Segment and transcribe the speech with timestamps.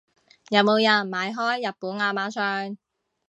[0.49, 2.75] 有冇人買開日本亞馬遜？